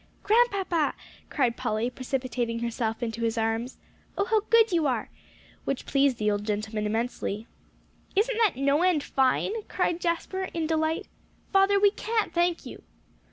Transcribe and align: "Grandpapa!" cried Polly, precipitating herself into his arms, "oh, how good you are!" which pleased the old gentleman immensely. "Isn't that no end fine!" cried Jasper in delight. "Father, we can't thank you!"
"Grandpapa!" 0.23 0.95
cried 1.29 1.55
Polly, 1.55 1.87
precipitating 1.91 2.57
herself 2.61 3.03
into 3.03 3.21
his 3.21 3.37
arms, 3.37 3.77
"oh, 4.17 4.25
how 4.25 4.39
good 4.49 4.71
you 4.71 4.87
are!" 4.87 5.11
which 5.63 5.85
pleased 5.85 6.17
the 6.17 6.31
old 6.31 6.43
gentleman 6.43 6.87
immensely. 6.87 7.45
"Isn't 8.15 8.39
that 8.41 8.55
no 8.55 8.81
end 8.81 9.03
fine!" 9.03 9.61
cried 9.67 10.01
Jasper 10.01 10.45
in 10.55 10.65
delight. 10.65 11.05
"Father, 11.53 11.79
we 11.79 11.91
can't 11.91 12.33
thank 12.33 12.65
you!" 12.65 12.81